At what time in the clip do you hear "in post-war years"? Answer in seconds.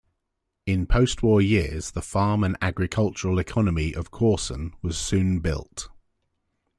0.65-1.91